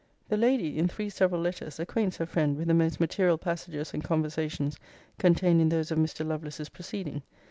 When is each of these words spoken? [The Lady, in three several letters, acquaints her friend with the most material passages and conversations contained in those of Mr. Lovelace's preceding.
[The 0.29 0.35
Lady, 0.37 0.79
in 0.79 0.87
three 0.87 1.11
several 1.11 1.41
letters, 1.41 1.79
acquaints 1.79 2.17
her 2.17 2.25
friend 2.25 2.57
with 2.57 2.67
the 2.67 2.73
most 2.73 2.99
material 2.99 3.37
passages 3.37 3.93
and 3.93 4.03
conversations 4.03 4.79
contained 5.19 5.61
in 5.61 5.69
those 5.69 5.91
of 5.91 5.99
Mr. 5.99 6.25
Lovelace's 6.27 6.69
preceding. 6.69 7.21